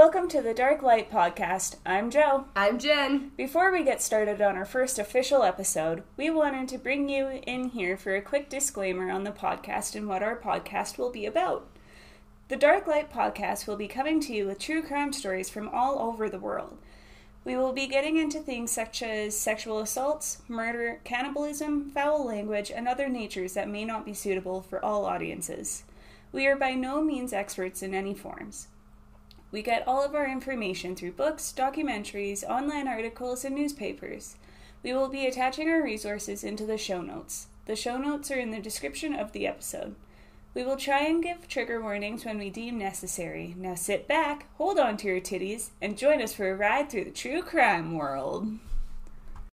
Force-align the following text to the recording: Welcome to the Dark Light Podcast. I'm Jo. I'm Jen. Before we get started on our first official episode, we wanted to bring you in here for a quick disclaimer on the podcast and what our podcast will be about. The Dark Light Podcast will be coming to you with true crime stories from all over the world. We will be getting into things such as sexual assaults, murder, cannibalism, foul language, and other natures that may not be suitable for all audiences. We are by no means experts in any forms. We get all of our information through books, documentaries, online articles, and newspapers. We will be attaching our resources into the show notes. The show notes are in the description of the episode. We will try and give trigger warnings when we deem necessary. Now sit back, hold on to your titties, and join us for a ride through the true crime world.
Welcome 0.00 0.28
to 0.28 0.40
the 0.40 0.54
Dark 0.54 0.82
Light 0.82 1.10
Podcast. 1.10 1.76
I'm 1.84 2.10
Jo. 2.10 2.46
I'm 2.56 2.78
Jen. 2.78 3.32
Before 3.36 3.70
we 3.70 3.84
get 3.84 4.00
started 4.00 4.40
on 4.40 4.56
our 4.56 4.64
first 4.64 4.98
official 4.98 5.42
episode, 5.42 6.04
we 6.16 6.30
wanted 6.30 6.68
to 6.68 6.78
bring 6.78 7.10
you 7.10 7.42
in 7.46 7.68
here 7.68 7.98
for 7.98 8.16
a 8.16 8.22
quick 8.22 8.48
disclaimer 8.48 9.10
on 9.10 9.24
the 9.24 9.30
podcast 9.30 9.94
and 9.94 10.08
what 10.08 10.22
our 10.22 10.38
podcast 10.38 10.96
will 10.96 11.10
be 11.10 11.26
about. 11.26 11.68
The 12.48 12.56
Dark 12.56 12.86
Light 12.86 13.12
Podcast 13.12 13.66
will 13.66 13.76
be 13.76 13.88
coming 13.88 14.20
to 14.20 14.32
you 14.32 14.46
with 14.46 14.58
true 14.58 14.82
crime 14.82 15.12
stories 15.12 15.50
from 15.50 15.68
all 15.68 15.98
over 15.98 16.30
the 16.30 16.38
world. 16.38 16.78
We 17.44 17.54
will 17.54 17.74
be 17.74 17.86
getting 17.86 18.16
into 18.16 18.40
things 18.40 18.70
such 18.70 19.02
as 19.02 19.36
sexual 19.36 19.80
assaults, 19.80 20.40
murder, 20.48 21.00
cannibalism, 21.04 21.90
foul 21.90 22.24
language, 22.24 22.72
and 22.74 22.88
other 22.88 23.10
natures 23.10 23.52
that 23.52 23.68
may 23.68 23.84
not 23.84 24.06
be 24.06 24.14
suitable 24.14 24.62
for 24.62 24.82
all 24.82 25.04
audiences. 25.04 25.84
We 26.32 26.46
are 26.46 26.56
by 26.56 26.70
no 26.70 27.02
means 27.02 27.34
experts 27.34 27.82
in 27.82 27.92
any 27.92 28.14
forms. 28.14 28.68
We 29.52 29.62
get 29.62 29.86
all 29.86 30.04
of 30.04 30.14
our 30.14 30.28
information 30.28 30.94
through 30.94 31.12
books, 31.12 31.52
documentaries, 31.56 32.44
online 32.44 32.86
articles, 32.86 33.44
and 33.44 33.54
newspapers. 33.54 34.36
We 34.82 34.92
will 34.92 35.08
be 35.08 35.26
attaching 35.26 35.68
our 35.68 35.82
resources 35.82 36.44
into 36.44 36.66
the 36.66 36.78
show 36.78 37.02
notes. 37.02 37.48
The 37.66 37.76
show 37.76 37.98
notes 37.98 38.30
are 38.30 38.38
in 38.38 38.50
the 38.52 38.60
description 38.60 39.14
of 39.14 39.32
the 39.32 39.46
episode. 39.46 39.96
We 40.54 40.64
will 40.64 40.76
try 40.76 41.00
and 41.00 41.22
give 41.22 41.46
trigger 41.46 41.80
warnings 41.80 42.24
when 42.24 42.38
we 42.38 42.50
deem 42.50 42.78
necessary. 42.78 43.54
Now 43.56 43.74
sit 43.74 44.08
back, 44.08 44.46
hold 44.56 44.78
on 44.78 44.96
to 44.98 45.06
your 45.06 45.20
titties, 45.20 45.70
and 45.80 45.98
join 45.98 46.22
us 46.22 46.32
for 46.32 46.50
a 46.50 46.56
ride 46.56 46.90
through 46.90 47.04
the 47.04 47.10
true 47.10 47.42
crime 47.42 47.96
world. 47.96 48.48